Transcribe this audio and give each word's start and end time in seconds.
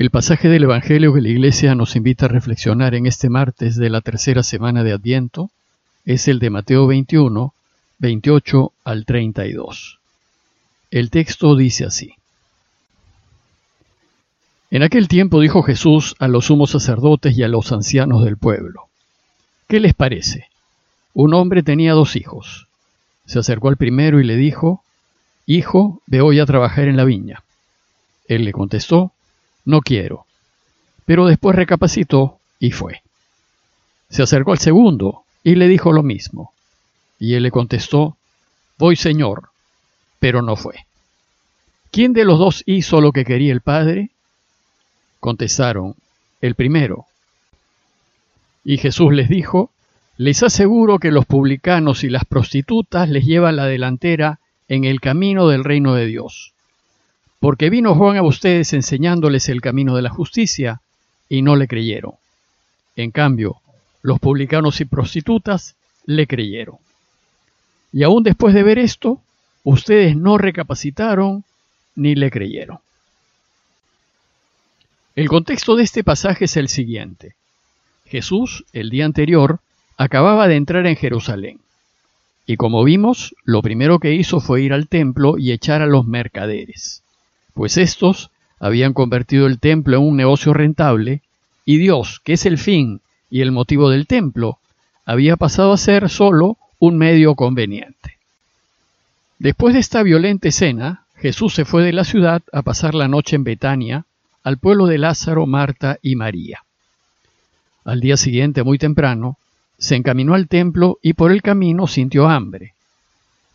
El 0.00 0.08
pasaje 0.08 0.48
del 0.48 0.62
Evangelio 0.62 1.12
que 1.12 1.20
la 1.20 1.28
Iglesia 1.28 1.74
nos 1.74 1.94
invita 1.94 2.24
a 2.24 2.30
reflexionar 2.30 2.94
en 2.94 3.04
este 3.04 3.28
martes 3.28 3.76
de 3.76 3.90
la 3.90 4.00
tercera 4.00 4.42
semana 4.42 4.82
de 4.82 4.92
Adviento 4.92 5.50
es 6.06 6.26
el 6.26 6.38
de 6.38 6.48
Mateo 6.48 6.86
21, 6.86 7.52
28 7.98 8.72
al 8.82 9.04
32. 9.04 9.98
El 10.90 11.10
texto 11.10 11.54
dice 11.54 11.84
así. 11.84 12.14
En 14.70 14.82
aquel 14.82 15.06
tiempo 15.06 15.38
dijo 15.38 15.62
Jesús 15.62 16.16
a 16.18 16.28
los 16.28 16.46
sumos 16.46 16.70
sacerdotes 16.70 17.36
y 17.36 17.42
a 17.42 17.48
los 17.48 17.70
ancianos 17.70 18.24
del 18.24 18.38
pueblo, 18.38 18.88
¿qué 19.68 19.80
les 19.80 19.92
parece? 19.92 20.48
Un 21.12 21.34
hombre 21.34 21.62
tenía 21.62 21.92
dos 21.92 22.16
hijos. 22.16 22.68
Se 23.26 23.38
acercó 23.38 23.68
al 23.68 23.76
primero 23.76 24.18
y 24.18 24.24
le 24.24 24.36
dijo, 24.36 24.82
Hijo, 25.44 26.00
ve 26.06 26.22
hoy 26.22 26.40
a 26.40 26.46
trabajar 26.46 26.88
en 26.88 26.96
la 26.96 27.04
viña. 27.04 27.42
Él 28.28 28.46
le 28.46 28.52
contestó, 28.52 29.12
no 29.70 29.80
quiero. 29.80 30.26
Pero 31.06 31.26
después 31.26 31.56
recapacitó 31.56 32.38
y 32.58 32.72
fue. 32.72 33.02
Se 34.10 34.22
acercó 34.22 34.52
al 34.52 34.58
segundo 34.58 35.22
y 35.42 35.54
le 35.54 35.68
dijo 35.68 35.92
lo 35.92 36.02
mismo. 36.02 36.52
Y 37.18 37.34
él 37.34 37.44
le 37.44 37.50
contestó, 37.50 38.16
Voy, 38.78 38.96
Señor, 38.96 39.50
pero 40.18 40.42
no 40.42 40.56
fue. 40.56 40.86
¿Quién 41.90 42.12
de 42.12 42.24
los 42.24 42.38
dos 42.38 42.62
hizo 42.66 43.00
lo 43.00 43.12
que 43.12 43.24
quería 43.24 43.52
el 43.52 43.60
Padre? 43.60 44.10
Contestaron, 45.18 45.94
el 46.40 46.54
primero. 46.54 47.06
Y 48.64 48.78
Jesús 48.78 49.12
les 49.12 49.28
dijo, 49.28 49.70
Les 50.16 50.42
aseguro 50.42 50.98
que 50.98 51.10
los 51.10 51.26
publicanos 51.26 52.04
y 52.04 52.08
las 52.08 52.24
prostitutas 52.24 53.08
les 53.08 53.24
llevan 53.24 53.56
la 53.56 53.66
delantera 53.66 54.38
en 54.68 54.84
el 54.84 55.00
camino 55.00 55.48
del 55.48 55.64
reino 55.64 55.94
de 55.94 56.06
Dios. 56.06 56.52
Porque 57.40 57.70
vino 57.70 57.94
Juan 57.94 58.18
a 58.18 58.22
ustedes 58.22 58.74
enseñándoles 58.74 59.48
el 59.48 59.62
camino 59.62 59.96
de 59.96 60.02
la 60.02 60.10
justicia, 60.10 60.82
y 61.26 61.40
no 61.40 61.56
le 61.56 61.68
creyeron. 61.68 62.12
En 62.96 63.12
cambio, 63.12 63.62
los 64.02 64.20
publicanos 64.20 64.80
y 64.82 64.84
prostitutas 64.84 65.74
le 66.04 66.26
creyeron. 66.26 66.76
Y 67.92 68.02
aún 68.02 68.24
después 68.24 68.52
de 68.52 68.62
ver 68.62 68.78
esto, 68.78 69.22
ustedes 69.64 70.16
no 70.16 70.36
recapacitaron 70.36 71.44
ni 71.94 72.14
le 72.14 72.30
creyeron. 72.30 72.78
El 75.16 75.28
contexto 75.28 75.76
de 75.76 75.84
este 75.84 76.04
pasaje 76.04 76.44
es 76.44 76.56
el 76.58 76.68
siguiente. 76.68 77.34
Jesús, 78.04 78.66
el 78.72 78.90
día 78.90 79.06
anterior, 79.06 79.60
acababa 79.96 80.46
de 80.46 80.56
entrar 80.56 80.86
en 80.86 80.96
Jerusalén. 80.96 81.58
Y 82.44 82.56
como 82.56 82.84
vimos, 82.84 83.34
lo 83.44 83.62
primero 83.62 83.98
que 83.98 84.14
hizo 84.14 84.40
fue 84.40 84.62
ir 84.62 84.72
al 84.72 84.88
templo 84.88 85.38
y 85.38 85.52
echar 85.52 85.80
a 85.80 85.86
los 85.86 86.06
mercaderes 86.06 87.02
pues 87.54 87.76
estos 87.76 88.30
habían 88.58 88.92
convertido 88.92 89.46
el 89.46 89.58
templo 89.58 89.96
en 89.96 90.02
un 90.02 90.16
negocio 90.16 90.52
rentable 90.52 91.22
y 91.64 91.78
Dios, 91.78 92.20
que 92.24 92.34
es 92.34 92.46
el 92.46 92.58
fin 92.58 93.00
y 93.30 93.40
el 93.40 93.52
motivo 93.52 93.90
del 93.90 94.06
templo, 94.06 94.58
había 95.04 95.36
pasado 95.36 95.72
a 95.72 95.78
ser 95.78 96.08
solo 96.10 96.58
un 96.78 96.98
medio 96.98 97.34
conveniente. 97.34 98.18
Después 99.38 99.74
de 99.74 99.80
esta 99.80 100.02
violenta 100.02 100.48
escena, 100.48 101.04
Jesús 101.16 101.54
se 101.54 101.64
fue 101.64 101.82
de 101.82 101.92
la 101.92 102.04
ciudad 102.04 102.42
a 102.52 102.62
pasar 102.62 102.94
la 102.94 103.08
noche 103.08 103.36
en 103.36 103.44
Betania, 103.44 104.04
al 104.42 104.58
pueblo 104.58 104.86
de 104.86 104.98
Lázaro, 104.98 105.46
Marta 105.46 105.98
y 106.02 106.16
María. 106.16 106.64
Al 107.84 108.00
día 108.00 108.16
siguiente, 108.16 108.62
muy 108.62 108.78
temprano, 108.78 109.38
se 109.78 109.96
encaminó 109.96 110.34
al 110.34 110.48
templo 110.48 110.98
y 111.02 111.14
por 111.14 111.32
el 111.32 111.40
camino 111.40 111.86
sintió 111.86 112.28
hambre. 112.28 112.74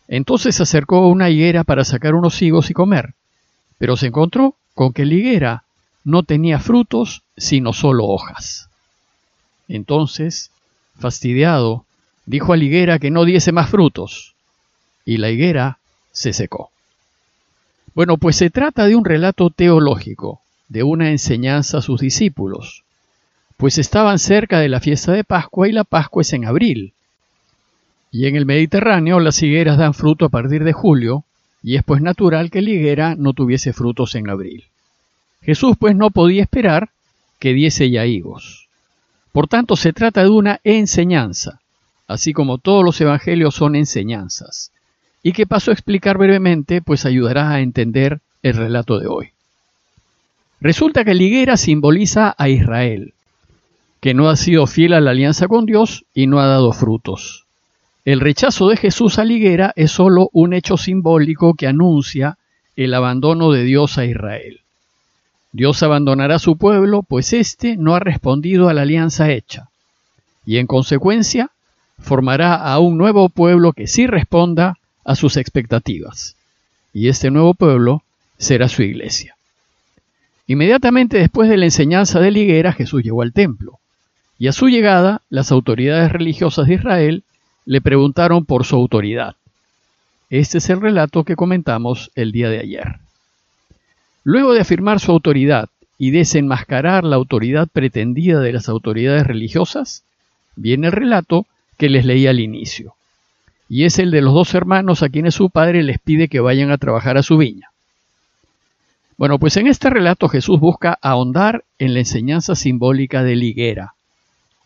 Entonces 0.08 0.56
se 0.56 0.62
acercó 0.62 0.96
a 0.96 1.08
una 1.08 1.30
higuera 1.30 1.64
para 1.64 1.84
sacar 1.84 2.14
unos 2.14 2.40
higos 2.42 2.70
y 2.70 2.74
comer 2.74 3.14
pero 3.78 3.96
se 3.96 4.06
encontró 4.06 4.54
con 4.74 4.92
que 4.92 5.04
la 5.04 5.14
higuera 5.14 5.64
no 6.04 6.22
tenía 6.22 6.58
frutos 6.58 7.22
sino 7.36 7.72
solo 7.72 8.06
hojas. 8.06 8.68
Entonces, 9.68 10.50
fastidiado, 10.98 11.84
dijo 12.24 12.52
a 12.52 12.56
la 12.56 12.64
higuera 12.64 12.98
que 12.98 13.10
no 13.10 13.24
diese 13.24 13.52
más 13.52 13.70
frutos, 13.70 14.34
y 15.04 15.18
la 15.18 15.30
higuera 15.30 15.78
se 16.12 16.32
secó. 16.32 16.70
Bueno, 17.94 18.18
pues 18.18 18.36
se 18.36 18.50
trata 18.50 18.86
de 18.86 18.96
un 18.96 19.04
relato 19.04 19.50
teológico, 19.50 20.40
de 20.68 20.82
una 20.82 21.10
enseñanza 21.10 21.78
a 21.78 21.82
sus 21.82 22.00
discípulos, 22.00 22.82
pues 23.56 23.78
estaban 23.78 24.18
cerca 24.18 24.60
de 24.60 24.68
la 24.68 24.80
fiesta 24.80 25.12
de 25.12 25.24
Pascua 25.24 25.68
y 25.68 25.72
la 25.72 25.84
Pascua 25.84 26.22
es 26.22 26.32
en 26.32 26.44
abril. 26.44 26.92
Y 28.10 28.26
en 28.26 28.36
el 28.36 28.46
Mediterráneo 28.46 29.20
las 29.20 29.42
higueras 29.42 29.78
dan 29.78 29.94
fruto 29.94 30.26
a 30.26 30.28
partir 30.28 30.64
de 30.64 30.72
julio, 30.72 31.24
y 31.66 31.74
es 31.74 31.82
pues 31.82 32.00
natural 32.00 32.52
que 32.52 32.62
la 32.62 32.70
higuera 32.70 33.16
no 33.16 33.32
tuviese 33.32 33.72
frutos 33.72 34.14
en 34.14 34.30
abril. 34.30 34.66
Jesús 35.42 35.74
pues 35.76 35.96
no 35.96 36.10
podía 36.10 36.42
esperar 36.42 36.90
que 37.40 37.54
diese 37.54 37.90
ya 37.90 38.06
higos. 38.06 38.68
Por 39.32 39.48
tanto, 39.48 39.74
se 39.74 39.92
trata 39.92 40.22
de 40.22 40.28
una 40.28 40.60
enseñanza, 40.62 41.58
así 42.06 42.32
como 42.32 42.58
todos 42.58 42.84
los 42.84 43.00
evangelios 43.00 43.56
son 43.56 43.74
enseñanzas, 43.74 44.70
y 45.24 45.32
que 45.32 45.44
paso 45.44 45.72
a 45.72 45.74
explicar 45.74 46.18
brevemente, 46.18 46.82
pues 46.82 47.04
ayudará 47.04 47.50
a 47.50 47.60
entender 47.60 48.20
el 48.44 48.54
relato 48.54 49.00
de 49.00 49.08
hoy. 49.08 49.30
Resulta 50.60 51.04
que 51.04 51.14
la 51.14 51.22
higuera 51.24 51.56
simboliza 51.56 52.32
a 52.38 52.48
Israel, 52.48 53.12
que 54.00 54.14
no 54.14 54.28
ha 54.28 54.36
sido 54.36 54.68
fiel 54.68 54.92
a 54.92 55.00
la 55.00 55.10
alianza 55.10 55.48
con 55.48 55.66
Dios 55.66 56.04
y 56.14 56.28
no 56.28 56.38
ha 56.38 56.46
dado 56.46 56.72
frutos. 56.72 57.45
El 58.06 58.20
rechazo 58.20 58.68
de 58.68 58.76
Jesús 58.76 59.18
a 59.18 59.24
la 59.24 59.32
higuera 59.32 59.72
es 59.74 59.90
sólo 59.90 60.30
un 60.32 60.52
hecho 60.52 60.76
simbólico 60.76 61.54
que 61.54 61.66
anuncia 61.66 62.38
el 62.76 62.94
abandono 62.94 63.50
de 63.50 63.64
Dios 63.64 63.98
a 63.98 64.04
Israel. 64.04 64.60
Dios 65.50 65.82
abandonará 65.82 66.36
a 66.36 66.38
su 66.38 66.56
pueblo, 66.56 67.02
pues 67.02 67.32
éste 67.32 67.76
no 67.76 67.96
ha 67.96 67.98
respondido 67.98 68.68
a 68.68 68.74
la 68.74 68.82
alianza 68.82 69.32
hecha, 69.32 69.70
y 70.44 70.58
en 70.58 70.68
consecuencia 70.68 71.50
formará 71.98 72.54
a 72.54 72.78
un 72.78 72.96
nuevo 72.96 73.28
pueblo 73.28 73.72
que 73.72 73.88
sí 73.88 74.06
responda 74.06 74.78
a 75.04 75.16
sus 75.16 75.36
expectativas, 75.36 76.36
y 76.92 77.08
este 77.08 77.32
nuevo 77.32 77.54
pueblo 77.54 78.04
será 78.38 78.68
su 78.68 78.84
iglesia. 78.84 79.34
Inmediatamente 80.46 81.18
después 81.18 81.50
de 81.50 81.56
la 81.56 81.64
enseñanza 81.64 82.20
de 82.20 82.30
la 82.30 82.38
higuera, 82.38 82.72
Jesús 82.72 83.02
llegó 83.02 83.22
al 83.22 83.32
templo, 83.32 83.80
y 84.38 84.46
a 84.46 84.52
su 84.52 84.68
llegada 84.68 85.22
las 85.28 85.50
autoridades 85.50 86.12
religiosas 86.12 86.68
de 86.68 86.74
Israel 86.74 87.24
le 87.66 87.80
preguntaron 87.80 88.44
por 88.44 88.64
su 88.64 88.76
autoridad. 88.76 89.34
Este 90.30 90.58
es 90.58 90.70
el 90.70 90.80
relato 90.80 91.24
que 91.24 91.36
comentamos 91.36 92.12
el 92.14 92.30
día 92.30 92.48
de 92.48 92.60
ayer. 92.60 93.00
Luego 94.22 94.54
de 94.54 94.60
afirmar 94.60 95.00
su 95.00 95.10
autoridad 95.10 95.68
y 95.98 96.12
desenmascarar 96.12 97.04
la 97.04 97.16
autoridad 97.16 97.68
pretendida 97.68 98.40
de 98.40 98.52
las 98.52 98.68
autoridades 98.68 99.26
religiosas, 99.26 100.04
viene 100.54 100.86
el 100.86 100.92
relato 100.92 101.46
que 101.76 101.88
les 101.88 102.04
leí 102.04 102.26
al 102.26 102.40
inicio, 102.40 102.94
y 103.68 103.84
es 103.84 103.98
el 103.98 104.10
de 104.10 104.22
los 104.22 104.32
dos 104.32 104.54
hermanos 104.54 105.02
a 105.02 105.08
quienes 105.08 105.34
su 105.34 105.50
padre 105.50 105.82
les 105.82 105.98
pide 105.98 106.28
que 106.28 106.40
vayan 106.40 106.70
a 106.70 106.78
trabajar 106.78 107.18
a 107.18 107.22
su 107.22 107.36
viña. 107.36 107.70
Bueno, 109.16 109.38
pues 109.38 109.56
en 109.56 109.66
este 109.66 109.90
relato 109.90 110.28
Jesús 110.28 110.60
busca 110.60 110.98
ahondar 111.02 111.64
en 111.78 111.94
la 111.94 112.00
enseñanza 112.00 112.54
simbólica 112.54 113.22
de 113.22 113.34
higuera, 113.34 113.94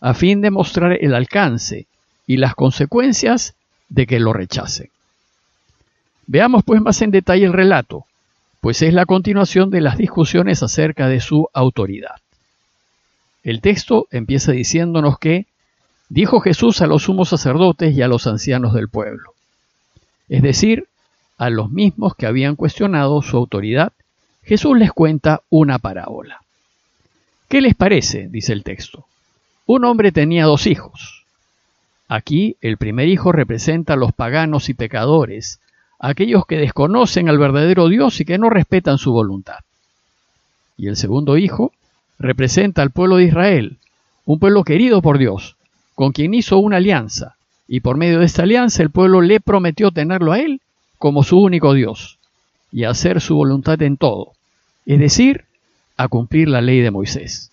a 0.00 0.12
fin 0.12 0.41
de 0.41 0.50
mostrar 0.50 0.99
el 1.00 1.15
alcance 1.15 1.87
y 2.30 2.36
las 2.36 2.54
consecuencias 2.54 3.56
de 3.88 4.06
que 4.06 4.20
lo 4.20 4.32
rechacen. 4.32 4.88
Veamos 6.28 6.62
pues 6.62 6.80
más 6.80 7.02
en 7.02 7.10
detalle 7.10 7.44
el 7.44 7.52
relato, 7.52 8.06
pues 8.60 8.82
es 8.82 8.94
la 8.94 9.04
continuación 9.04 9.70
de 9.70 9.80
las 9.80 9.98
discusiones 9.98 10.62
acerca 10.62 11.08
de 11.08 11.18
su 11.18 11.48
autoridad. 11.52 12.20
El 13.42 13.60
texto 13.60 14.06
empieza 14.12 14.52
diciéndonos 14.52 15.18
que 15.18 15.46
dijo 16.08 16.38
Jesús 16.38 16.80
a 16.82 16.86
los 16.86 17.02
sumos 17.02 17.30
sacerdotes 17.30 17.96
y 17.96 18.02
a 18.02 18.06
los 18.06 18.28
ancianos 18.28 18.74
del 18.74 18.88
pueblo, 18.88 19.34
es 20.28 20.41
decir, 20.41 20.86
a 21.36 21.50
los 21.50 21.68
mismos 21.72 22.14
que 22.14 22.26
habían 22.26 22.54
cuestionado 22.54 23.22
su 23.22 23.38
autoridad, 23.38 23.92
Jesús 24.44 24.78
les 24.78 24.92
cuenta 24.92 25.42
una 25.50 25.80
parábola. 25.80 26.42
¿Qué 27.48 27.60
les 27.60 27.74
parece? 27.74 28.28
dice 28.30 28.53
el 28.53 28.62
texto. 28.62 29.04
Un 29.66 29.84
hombre 29.84 30.12
tenía 30.12 30.44
dos 30.44 30.68
hijos. 30.68 31.20
Aquí 32.12 32.57
el 32.60 32.77
primer 32.77 33.07
hijo 33.07 33.30
representa 33.30 33.92
a 33.92 33.97
los 33.97 34.12
paganos 34.12 34.68
y 34.68 34.74
pecadores, 34.74 35.60
aquellos 36.01 36.45
que 36.45 36.57
desconocen 36.57 37.28
al 37.28 37.39
verdadero 37.39 37.89
Dios 37.89 38.21
y 38.21 38.24
que 38.24 38.36
no 38.36 38.51
respetan 38.51 38.98
su 38.98 39.12
voluntad. 39.12 39.60
Y 40.77 40.89
el 40.89 40.97
segundo 40.97 41.36
hijo 41.36 41.71
representa 42.18 42.83
al 42.83 42.91
pueblo 42.91 43.18
de 43.18 43.27
Israel, 43.27 43.78
un 44.24 44.41
pueblo 44.41 44.65
querido 44.65 45.03
por 45.03 45.18
Dios, 45.18 45.54
con 45.95 46.10
quien 46.10 46.34
hizo 46.34 46.59
una 46.59 46.78
alianza, 46.78 47.36
y 47.68 47.78
por 47.78 47.97
medio 47.97 48.18
de 48.18 48.24
esta 48.24 48.42
alianza 48.42 48.83
el 48.83 48.91
pueblo 48.91 49.21
le 49.21 49.39
prometió 49.39 49.92
tenerlo 49.92 50.33
a 50.33 50.41
él 50.41 50.60
como 50.98 51.22
su 51.22 51.39
único 51.41 51.74
Dios, 51.74 52.18
y 52.72 52.83
hacer 52.83 53.21
su 53.21 53.36
voluntad 53.36 53.80
en 53.83 53.97
todo, 53.97 54.33
es 54.84 54.98
decir, 54.98 55.45
a 55.97 56.09
cumplir 56.09 56.48
la 56.48 56.60
ley 56.60 56.80
de 56.80 56.91
Moisés. 56.91 57.53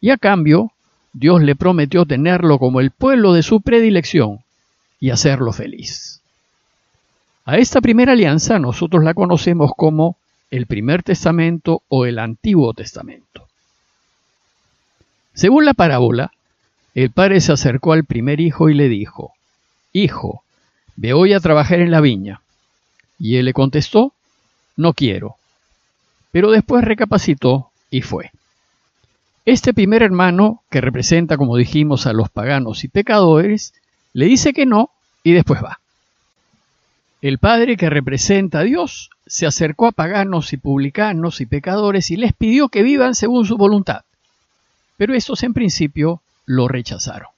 Y 0.00 0.08
a 0.08 0.16
cambio, 0.16 0.72
Dios 1.14 1.40
le 1.42 1.54
prometió 1.54 2.04
tenerlo 2.04 2.58
como 2.58 2.80
el 2.80 2.90
pueblo 2.90 3.32
de 3.32 3.44
su 3.44 3.60
predilección 3.60 4.40
y 4.98 5.10
hacerlo 5.10 5.52
feliz. 5.52 6.20
A 7.44 7.56
esta 7.56 7.80
primera 7.80 8.12
alianza 8.12 8.58
nosotros 8.58 9.04
la 9.04 9.14
conocemos 9.14 9.70
como 9.76 10.16
el 10.50 10.66
primer 10.66 11.04
testamento 11.04 11.82
o 11.88 12.04
el 12.04 12.18
antiguo 12.18 12.74
testamento. 12.74 13.46
Según 15.34 15.64
la 15.64 15.74
parábola, 15.74 16.32
el 16.94 17.10
padre 17.10 17.40
se 17.40 17.52
acercó 17.52 17.92
al 17.92 18.04
primer 18.04 18.40
hijo 18.40 18.68
y 18.68 18.74
le 18.74 18.88
dijo, 18.88 19.34
Hijo, 19.92 20.42
ve 20.96 21.12
hoy 21.12 21.32
a 21.32 21.40
trabajar 21.40 21.78
en 21.78 21.92
la 21.92 22.00
viña. 22.00 22.40
Y 23.20 23.36
él 23.36 23.44
le 23.44 23.52
contestó, 23.52 24.12
No 24.76 24.94
quiero. 24.94 25.36
Pero 26.32 26.50
después 26.50 26.84
recapacitó 26.84 27.70
y 27.90 28.02
fue. 28.02 28.32
Este 29.46 29.74
primer 29.74 30.02
hermano, 30.02 30.62
que 30.70 30.80
representa, 30.80 31.36
como 31.36 31.56
dijimos, 31.56 32.06
a 32.06 32.14
los 32.14 32.30
paganos 32.30 32.82
y 32.84 32.88
pecadores, 32.88 33.74
le 34.14 34.26
dice 34.26 34.54
que 34.54 34.64
no 34.64 34.90
y 35.22 35.32
después 35.32 35.62
va. 35.62 35.80
El 37.20 37.38
padre 37.38 37.76
que 37.76 37.90
representa 37.90 38.60
a 38.60 38.62
Dios 38.64 39.10
se 39.26 39.46
acercó 39.46 39.86
a 39.86 39.92
paganos 39.92 40.52
y 40.52 40.56
publicanos 40.56 41.40
y 41.40 41.46
pecadores 41.46 42.10
y 42.10 42.16
les 42.16 42.32
pidió 42.32 42.68
que 42.68 42.82
vivan 42.82 43.14
según 43.14 43.44
su 43.46 43.56
voluntad. 43.56 44.04
Pero 44.96 45.14
estos 45.14 45.42
en 45.42 45.52
principio 45.52 46.20
lo 46.46 46.68
rechazaron. 46.68 47.28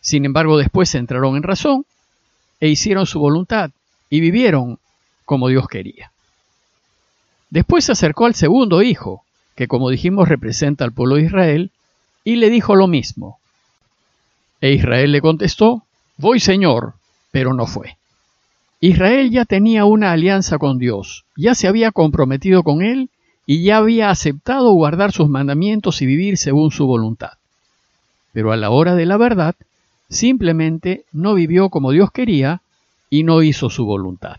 Sin 0.00 0.24
embargo, 0.24 0.58
después 0.58 0.94
entraron 0.94 1.36
en 1.36 1.42
razón 1.42 1.86
e 2.60 2.68
hicieron 2.68 3.06
su 3.06 3.18
voluntad 3.18 3.70
y 4.10 4.20
vivieron 4.20 4.78
como 5.24 5.48
Dios 5.48 5.66
quería. 5.68 6.12
Después 7.50 7.84
se 7.84 7.92
acercó 7.92 8.26
al 8.26 8.34
segundo 8.34 8.82
hijo, 8.82 9.24
que 9.56 9.66
como 9.66 9.90
dijimos 9.90 10.28
representa 10.28 10.84
al 10.84 10.92
pueblo 10.92 11.16
de 11.16 11.22
Israel, 11.22 11.70
y 12.22 12.36
le 12.36 12.50
dijo 12.50 12.76
lo 12.76 12.86
mismo. 12.86 13.38
E 14.60 14.72
Israel 14.72 15.12
le 15.12 15.20
contestó, 15.20 15.82
Voy 16.18 16.40
Señor, 16.40 16.94
pero 17.30 17.54
no 17.54 17.66
fue. 17.66 17.96
Israel 18.80 19.30
ya 19.30 19.44
tenía 19.44 19.84
una 19.84 20.12
alianza 20.12 20.58
con 20.58 20.78
Dios, 20.78 21.24
ya 21.36 21.54
se 21.54 21.68
había 21.68 21.92
comprometido 21.92 22.62
con 22.62 22.82
Él 22.82 23.08
y 23.46 23.62
ya 23.62 23.78
había 23.78 24.10
aceptado 24.10 24.72
guardar 24.72 25.12
sus 25.12 25.28
mandamientos 25.28 26.02
y 26.02 26.06
vivir 26.06 26.36
según 26.36 26.70
su 26.70 26.86
voluntad. 26.86 27.32
Pero 28.32 28.52
a 28.52 28.56
la 28.56 28.70
hora 28.70 28.94
de 28.94 29.06
la 29.06 29.16
verdad, 29.16 29.54
simplemente 30.10 31.04
no 31.12 31.34
vivió 31.34 31.70
como 31.70 31.92
Dios 31.92 32.10
quería 32.10 32.60
y 33.08 33.22
no 33.22 33.42
hizo 33.42 33.70
su 33.70 33.86
voluntad. 33.86 34.36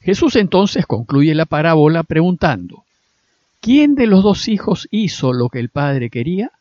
Jesús 0.00 0.36
entonces 0.36 0.86
concluye 0.86 1.34
la 1.34 1.46
parábola 1.46 2.02
preguntando, 2.02 2.85
¿quién 3.66 3.96
de 3.96 4.06
los 4.06 4.22
dos 4.22 4.46
hijos 4.46 4.86
hizo 4.92 5.32
lo 5.32 5.48
que 5.48 5.58
el 5.58 5.70
padre 5.70 6.08
quería? 6.08 6.52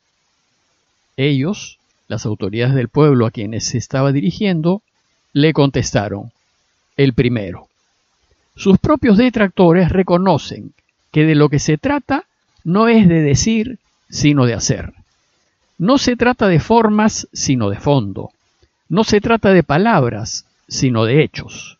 Ellos, 1.17 1.77
las 2.07 2.25
autoridades 2.25 2.73
del 2.73 2.89
pueblo 2.89 3.27
a 3.27 3.31
quienes 3.31 3.67
se 3.67 3.77
estaba 3.77 4.11
dirigiendo, 4.11 4.81
le 5.31 5.53
contestaron, 5.53 6.31
el 6.97 7.13
primero. 7.13 7.67
Sus 8.55 8.79
propios 8.79 9.17
detractores 9.17 9.89
reconocen 9.89 10.73
que 11.11 11.25
de 11.25 11.35
lo 11.35 11.49
que 11.49 11.59
se 11.59 11.77
trata 11.77 12.23
no 12.63 12.87
es 12.87 13.07
de 13.07 13.21
decir, 13.21 13.77
sino 14.09 14.47
de 14.47 14.55
hacer. 14.55 14.93
No 15.77 15.99
se 15.99 16.15
trata 16.15 16.47
de 16.47 16.59
formas, 16.59 17.27
sino 17.31 17.69
de 17.69 17.77
fondo. 17.77 18.31
No 18.89 19.03
se 19.03 19.21
trata 19.21 19.53
de 19.53 19.61
palabras, 19.61 20.47
sino 20.67 21.05
de 21.05 21.21
hechos. 21.21 21.77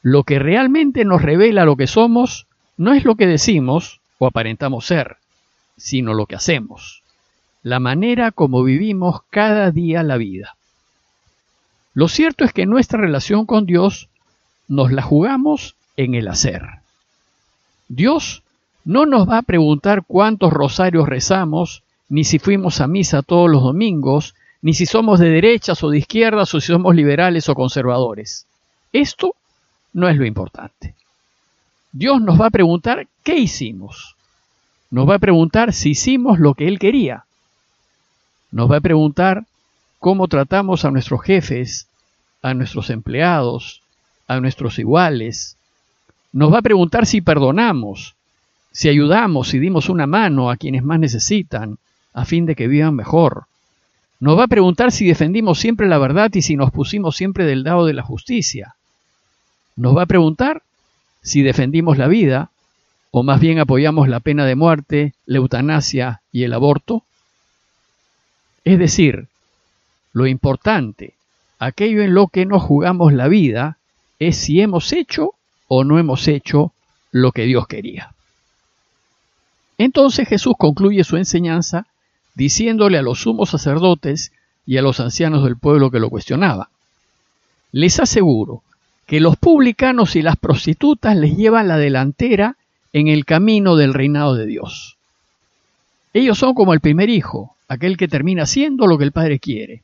Lo 0.00 0.22
que 0.22 0.38
realmente 0.38 1.04
nos 1.04 1.22
revela 1.22 1.64
lo 1.64 1.74
que 1.74 1.88
somos 1.88 2.46
no 2.76 2.94
es 2.94 3.04
lo 3.04 3.16
que 3.16 3.26
decimos 3.26 4.00
o 4.18 4.26
aparentamos 4.26 4.86
ser, 4.86 5.16
sino 5.76 6.14
lo 6.14 6.26
que 6.26 6.36
hacemos, 6.36 7.02
la 7.62 7.80
manera 7.80 8.30
como 8.30 8.62
vivimos 8.62 9.22
cada 9.30 9.70
día 9.70 10.02
la 10.02 10.16
vida. 10.16 10.56
Lo 11.94 12.08
cierto 12.08 12.44
es 12.44 12.52
que 12.52 12.66
nuestra 12.66 13.00
relación 13.00 13.46
con 13.46 13.66
Dios 13.66 14.08
nos 14.68 14.92
la 14.92 15.02
jugamos 15.02 15.76
en 15.96 16.14
el 16.14 16.28
hacer. 16.28 16.62
Dios 17.88 18.42
no 18.84 19.06
nos 19.06 19.28
va 19.28 19.38
a 19.38 19.42
preguntar 19.42 20.04
cuántos 20.06 20.52
rosarios 20.52 21.08
rezamos 21.08 21.82
ni 22.08 22.24
si 22.24 22.38
fuimos 22.38 22.80
a 22.80 22.86
misa 22.86 23.22
todos 23.22 23.50
los 23.50 23.62
domingos, 23.62 24.34
ni 24.60 24.74
si 24.74 24.86
somos 24.86 25.20
de 25.20 25.30
derechas 25.30 25.82
o 25.82 25.90
de 25.90 25.98
izquierdas 25.98 26.54
o 26.54 26.60
si 26.60 26.68
somos 26.68 26.94
liberales 26.94 27.48
o 27.48 27.54
conservadores. 27.54 28.46
Esto 28.92 29.34
no 29.92 30.08
es 30.08 30.16
lo 30.16 30.26
importante. 30.26 30.94
Dios 31.94 32.20
nos 32.20 32.40
va 32.40 32.46
a 32.46 32.50
preguntar 32.50 33.06
qué 33.22 33.38
hicimos. 33.38 34.16
Nos 34.90 35.08
va 35.08 35.14
a 35.14 35.20
preguntar 35.20 35.72
si 35.72 35.90
hicimos 35.90 36.40
lo 36.40 36.54
que 36.54 36.66
Él 36.66 36.80
quería. 36.80 37.24
Nos 38.50 38.68
va 38.68 38.78
a 38.78 38.80
preguntar 38.80 39.44
cómo 40.00 40.26
tratamos 40.26 40.84
a 40.84 40.90
nuestros 40.90 41.22
jefes, 41.22 41.86
a 42.42 42.52
nuestros 42.52 42.90
empleados, 42.90 43.80
a 44.26 44.40
nuestros 44.40 44.80
iguales. 44.80 45.56
Nos 46.32 46.52
va 46.52 46.58
a 46.58 46.62
preguntar 46.62 47.06
si 47.06 47.20
perdonamos, 47.20 48.16
si 48.72 48.88
ayudamos, 48.88 49.46
si 49.46 49.60
dimos 49.60 49.88
una 49.88 50.08
mano 50.08 50.50
a 50.50 50.56
quienes 50.56 50.82
más 50.82 50.98
necesitan, 50.98 51.78
a 52.12 52.24
fin 52.24 52.44
de 52.44 52.56
que 52.56 52.66
vivan 52.66 52.96
mejor. 52.96 53.44
Nos 54.18 54.36
va 54.36 54.44
a 54.44 54.48
preguntar 54.48 54.90
si 54.90 55.06
defendimos 55.06 55.60
siempre 55.60 55.86
la 55.86 55.98
verdad 55.98 56.32
y 56.34 56.42
si 56.42 56.56
nos 56.56 56.72
pusimos 56.72 57.14
siempre 57.14 57.44
del 57.46 57.62
lado 57.62 57.86
de 57.86 57.94
la 57.94 58.02
justicia. 58.02 58.74
Nos 59.76 59.96
va 59.96 60.02
a 60.02 60.06
preguntar 60.06 60.64
si 61.24 61.42
defendimos 61.42 61.98
la 61.98 62.06
vida, 62.06 62.50
o 63.10 63.22
más 63.22 63.40
bien 63.40 63.58
apoyamos 63.58 64.08
la 64.08 64.20
pena 64.20 64.44
de 64.44 64.54
muerte, 64.54 65.14
la 65.24 65.38
eutanasia 65.38 66.20
y 66.30 66.44
el 66.44 66.52
aborto. 66.52 67.02
Es 68.64 68.78
decir, 68.78 69.26
lo 70.12 70.26
importante, 70.26 71.14
aquello 71.58 72.02
en 72.02 72.14
lo 72.14 72.28
que 72.28 72.44
nos 72.44 72.62
jugamos 72.62 73.12
la 73.12 73.26
vida, 73.28 73.78
es 74.18 74.36
si 74.36 74.60
hemos 74.60 74.92
hecho 74.92 75.32
o 75.66 75.82
no 75.82 75.98
hemos 75.98 76.28
hecho 76.28 76.72
lo 77.10 77.32
que 77.32 77.44
Dios 77.44 77.66
quería. 77.66 78.12
Entonces 79.78 80.28
Jesús 80.28 80.54
concluye 80.58 81.04
su 81.04 81.16
enseñanza 81.16 81.86
diciéndole 82.34 82.98
a 82.98 83.02
los 83.02 83.22
sumos 83.22 83.50
sacerdotes 83.50 84.30
y 84.66 84.76
a 84.76 84.82
los 84.82 85.00
ancianos 85.00 85.44
del 85.44 85.56
pueblo 85.56 85.90
que 85.90 86.00
lo 86.00 86.10
cuestionaban, 86.10 86.68
les 87.72 87.98
aseguro 87.98 88.62
que 89.06 89.20
los 89.20 89.36
publicanos 89.36 90.16
y 90.16 90.22
las 90.22 90.36
prostitutas 90.36 91.16
les 91.16 91.36
llevan 91.36 91.68
la 91.68 91.76
delantera 91.76 92.56
en 92.92 93.08
el 93.08 93.24
camino 93.24 93.76
del 93.76 93.94
reinado 93.94 94.34
de 94.34 94.46
Dios. 94.46 94.96
Ellos 96.12 96.38
son 96.38 96.54
como 96.54 96.72
el 96.72 96.80
primer 96.80 97.10
hijo, 97.10 97.56
aquel 97.68 97.96
que 97.96 98.08
termina 98.08 98.44
haciendo 98.44 98.86
lo 98.86 98.98
que 98.98 99.04
el 99.04 99.12
Padre 99.12 99.38
quiere, 99.40 99.82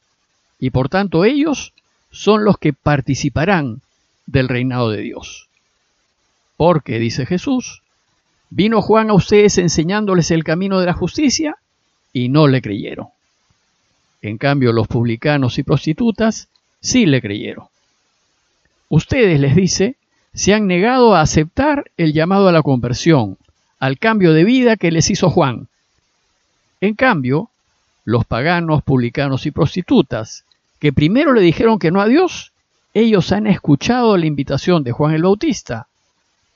y 0.59 0.71
por 0.71 0.89
tanto 0.89 1.25
ellos 1.25 1.73
son 2.11 2.45
los 2.45 2.57
que 2.59 2.73
participarán 2.73 3.81
del 4.27 4.49
reinado 4.49 4.91
de 4.91 5.03
Dios. 5.03 5.49
Porque, 6.57 6.99
dice 6.99 7.27
Jesús, 7.27 7.83
vino 8.49 8.83
Juan 8.83 9.11
a 9.11 9.15
ustedes 9.15 9.59
enseñándoles 9.59 10.31
el 10.31 10.45
camino 10.45 10.79
de 10.79 10.87
la 10.87 10.93
justicia 10.93 11.57
y 12.13 12.29
no 12.29 12.47
le 12.47 12.63
creyeron. 12.63 13.09
En 14.23 14.39
cambio, 14.39 14.73
los 14.73 14.87
publicanos 14.87 15.59
y 15.59 15.63
prostitutas 15.63 16.49
sí 16.81 17.07
le 17.07 17.23
creyeron. 17.23 17.70
Ustedes, 18.91 19.39
les 19.39 19.55
dice, 19.55 19.95
se 20.35 20.53
han 20.53 20.67
negado 20.67 21.15
a 21.15 21.21
aceptar 21.21 21.93
el 21.97 22.13
llamado 22.13 22.49
a 22.49 22.53
la 22.53 22.63
conversión, 22.63 23.39
al 23.79 23.99
cambio 23.99 24.33
de 24.33 24.43
vida 24.43 24.77
que 24.77 24.91
les 24.91 25.11
hizo 25.11 25.31
Juan. 25.31 25.69
En 26.81 26.95
cambio, 26.95 27.51
los 28.05 28.25
paganos, 28.25 28.83
publicanos 28.83 29.47
y 29.47 29.53
prostitutas, 29.53 30.45
que 30.81 30.93
primero 30.93 31.33
le 31.33 31.41
dijeron 31.41 31.79
que 31.79 31.93
no 31.93 32.01
a 32.01 32.09
Dios, 32.09 32.51
ellos 32.93 33.31
han 33.31 33.47
escuchado 33.47 34.17
la 34.17 34.27
invitación 34.27 34.83
de 34.83 34.91
Juan 34.91 35.15
el 35.15 35.23
Bautista 35.23 35.87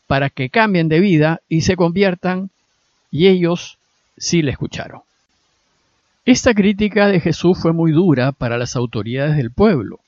para 0.08 0.28
que 0.28 0.50
cambien 0.50 0.88
de 0.88 0.98
vida 0.98 1.40
y 1.48 1.60
se 1.60 1.76
conviertan, 1.76 2.50
y 3.12 3.28
ellos 3.28 3.78
sí 4.18 4.42
le 4.42 4.50
escucharon. 4.50 5.02
Esta 6.24 6.52
crítica 6.52 7.06
de 7.06 7.20
Jesús 7.20 7.58
fue 7.60 7.72
muy 7.72 7.92
dura 7.92 8.32
para 8.32 8.58
las 8.58 8.74
autoridades 8.74 9.36
del 9.36 9.52
pueblo, 9.52 10.00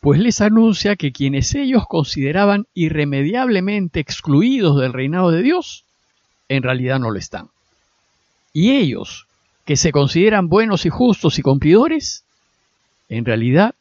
pues 0.00 0.20
les 0.20 0.40
anuncia 0.40 0.96
que 0.96 1.12
quienes 1.12 1.54
ellos 1.54 1.84
consideraban 1.88 2.66
irremediablemente 2.74 4.00
excluidos 4.00 4.80
del 4.80 4.92
reinado 4.92 5.30
de 5.30 5.42
Dios, 5.42 5.84
en 6.48 6.62
realidad 6.62 7.00
no 7.00 7.10
lo 7.10 7.18
están. 7.18 7.48
Y 8.52 8.72
ellos, 8.76 9.26
que 9.64 9.76
se 9.76 9.92
consideran 9.92 10.48
buenos 10.48 10.86
y 10.86 10.88
justos 10.88 11.38
y 11.38 11.42
cumplidores, 11.42 12.24
en 13.08 13.24
realidad 13.24 13.74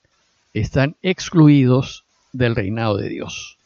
están 0.53 0.95
excluidos 1.01 2.03
del 2.33 2.55
reinado 2.55 2.97
de 2.97 3.09
Dios. 3.09 3.57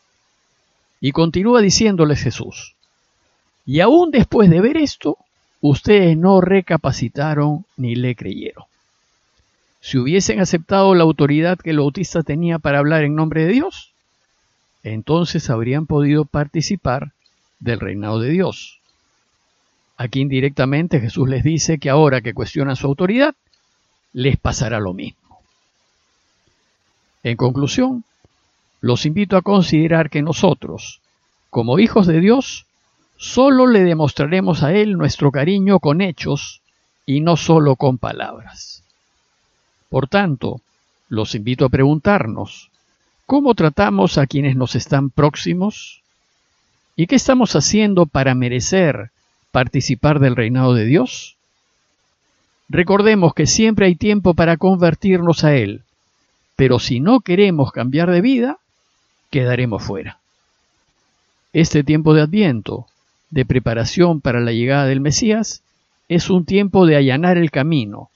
Y 1.00 1.14
continúa 1.14 1.62
diciéndoles 1.62 2.22
Jesús, 2.22 2.76
y 3.66 3.80
aún 3.80 4.12
después 4.12 4.50
de 4.50 4.60
ver 4.60 4.78
esto, 4.78 5.18
ustedes 5.62 6.18
no 6.18 6.42
recapacitaron 6.42 7.66
ni 7.78 7.96
le 7.96 8.16
creyeron. 8.16 8.66
Si 9.82 9.98
hubiesen 9.98 10.40
aceptado 10.40 10.94
la 10.94 11.04
autoridad 11.04 11.58
que 11.58 11.72
el 11.72 11.80
bautista 11.80 12.22
tenía 12.22 12.60
para 12.60 12.78
hablar 12.78 13.04
en 13.04 13.16
nombre 13.16 13.46
de 13.46 13.52
Dios, 13.52 13.92
entonces 14.84 15.50
habrían 15.50 15.88
podido 15.88 16.24
participar 16.26 17.14
del 17.60 17.80
reinado 17.80 18.20
de 18.20 18.30
Dios. 18.30 18.80
Aquí 19.98 20.22
indirectamente 20.22 21.00
Jesús 21.00 21.28
les 21.28 21.44
dice 21.44 21.80
que 21.80 21.90
ahora 21.90 22.22
que 22.22 22.34
cuestionan 22.34 22.76
su 22.76 22.88
autoridad, 22.88 23.36
les 24.14 24.38
pasará 24.38 24.80
lo 24.80 24.94
mismo. 24.94 25.42
En 27.24 27.36
conclusión, 27.36 28.04
los 28.82 29.06
invito 29.06 29.36
a 29.36 29.42
considerar 29.42 30.10
que 30.10 30.22
nosotros, 30.22 31.02
como 31.50 31.80
hijos 31.80 32.08
de 32.08 32.20
Dios, 32.20 32.66
solo 33.18 33.68
le 33.68 33.84
demostraremos 33.84 34.64
a 34.64 34.74
Él 34.74 34.94
nuestro 34.98 35.32
cariño 35.32 35.80
con 35.80 36.02
hechos 36.02 36.62
y 37.06 37.22
no 37.22 37.36
solo 37.36 37.76
con 37.76 37.98
palabras. 37.98 38.84
Por 39.92 40.08
tanto, 40.08 40.62
los 41.10 41.36
invito 41.36 41.66
a 41.66 41.70
preguntarnos, 41.70 42.72
¿cómo 43.26 43.56
tratamos 43.56 44.18
a 44.18 44.26
quienes 44.26 44.56
nos 44.56 44.76
están 44.76 45.10
próximos? 45.10 46.02
¿Y 46.96 47.08
qué 47.08 47.16
estamos 47.16 47.58
haciendo 47.58 48.06
para 48.06 48.34
merecer 48.34 49.12
participar 49.52 50.22
del 50.22 50.38
reinado 50.38 50.74
de 50.76 50.86
Dios? 50.86 51.36
Recordemos 52.70 53.34
que 53.34 53.48
siempre 53.48 53.86
hay 53.86 53.96
tiempo 53.96 54.34
para 54.34 54.56
convertirnos 54.56 55.44
a 55.44 55.58
Él, 55.58 55.82
pero 56.56 56.80
si 56.80 57.02
no 57.02 57.20
queremos 57.20 57.74
cambiar 57.74 58.12
de 58.12 58.22
vida, 58.22 58.60
quedaremos 59.30 59.84
fuera. 59.84 60.20
Este 61.52 61.84
tiempo 61.84 62.14
de 62.14 62.22
adviento, 62.22 62.88
de 63.30 63.46
preparación 63.46 64.22
para 64.22 64.40
la 64.40 64.54
llegada 64.54 64.86
del 64.86 65.02
Mesías, 65.02 65.64
es 66.08 66.30
un 66.30 66.46
tiempo 66.46 66.86
de 66.86 66.96
allanar 66.96 67.38
el 67.38 67.52
camino, 67.52 68.10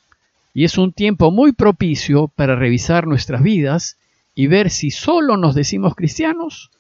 y 0.56 0.64
es 0.64 0.78
un 0.78 0.94
tiempo 0.94 1.32
muy 1.32 1.52
propicio 1.52 2.30
para 2.30 2.56
revisar 2.56 3.08
nuestras 3.08 3.44
vidas 3.44 3.98
y 4.34 4.48
ver 4.48 4.72
si 4.72 4.90
solo 4.90 5.36
nos 5.36 5.54
decimos 5.54 5.96
cristianos 5.96 6.72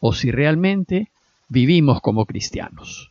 o 0.00 0.14
si 0.14 0.30
realmente 0.30 1.08
vivimos 1.50 2.00
como 2.00 2.24
cristianos. 2.24 3.10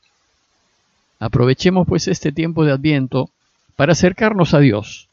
Aprovechemos 1.20 1.88
pues 1.88 2.08
este 2.08 2.32
tiempo 2.32 2.66
de 2.66 2.72
adviento 2.72 3.30
para 3.76 3.92
acercarnos 3.92 4.56
a 4.56 4.60
Dios 4.60 5.10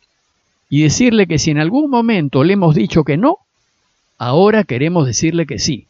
y 0.71 0.83
decirle 0.83 1.27
que 1.27 1.39
si 1.39 1.51
en 1.51 1.59
algún 1.59 1.91
momento 1.91 2.43
le 2.43 2.55
hemos 2.55 2.75
dicho 2.75 3.05
que 3.05 3.19
no, 3.19 3.41
ahora 4.17 4.65
queremos 4.65 5.07
decirle 5.07 5.47
que 5.47 5.59
sí, 5.59 5.87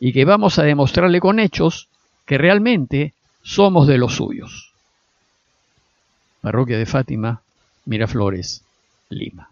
y 0.00 0.12
que 0.12 0.24
vamos 0.24 0.58
a 0.58 0.64
demostrarle 0.64 1.20
con 1.20 1.38
hechos 1.38 1.86
que 2.26 2.36
realmente 2.36 3.14
somos 3.42 3.86
de 3.86 3.98
los 3.98 4.16
suyos. 4.16 4.72
Parroquia 6.40 6.78
de 6.78 6.86
Fátima, 6.86 7.42
Miraflores, 7.86 8.62
Lima. 9.08 9.48